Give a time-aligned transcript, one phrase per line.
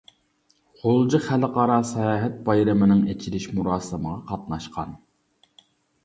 [0.83, 4.97] غۇلجا خەلقئارا ساياھەت بايرىمىنىڭ ئېچىلىش مۇراسىمىغا قاتناشقان.